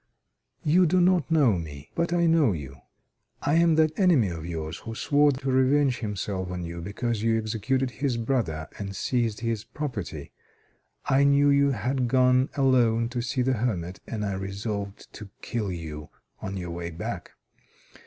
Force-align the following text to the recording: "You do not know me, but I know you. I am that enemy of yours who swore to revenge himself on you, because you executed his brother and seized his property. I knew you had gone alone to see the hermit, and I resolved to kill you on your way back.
"You 0.63 0.87
do 0.87 0.99
not 0.99 1.29
know 1.29 1.59
me, 1.59 1.91
but 1.93 2.11
I 2.11 2.25
know 2.25 2.53
you. 2.53 2.77
I 3.43 3.53
am 3.57 3.75
that 3.75 3.99
enemy 3.99 4.29
of 4.29 4.47
yours 4.47 4.79
who 4.79 4.95
swore 4.95 5.31
to 5.31 5.51
revenge 5.51 5.99
himself 5.99 6.49
on 6.49 6.63
you, 6.63 6.81
because 6.81 7.21
you 7.21 7.37
executed 7.37 7.91
his 7.91 8.17
brother 8.17 8.67
and 8.79 8.95
seized 8.95 9.41
his 9.41 9.63
property. 9.63 10.31
I 11.05 11.23
knew 11.23 11.51
you 11.51 11.69
had 11.73 12.07
gone 12.07 12.49
alone 12.55 13.09
to 13.09 13.21
see 13.21 13.43
the 13.43 13.53
hermit, 13.53 13.99
and 14.07 14.25
I 14.25 14.33
resolved 14.33 15.13
to 15.13 15.29
kill 15.43 15.71
you 15.71 16.09
on 16.41 16.57
your 16.57 16.71
way 16.71 16.89
back. 16.89 17.33